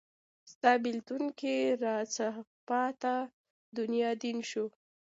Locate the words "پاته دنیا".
2.67-4.09